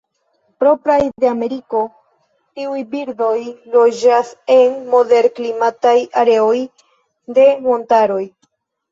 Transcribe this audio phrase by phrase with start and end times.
[0.61, 1.81] Propraj de Ameriko,
[2.59, 3.33] tiuj birdoj
[3.75, 5.93] loĝas en moderklimataj
[6.23, 6.55] areoj
[7.37, 8.19] de montaroj.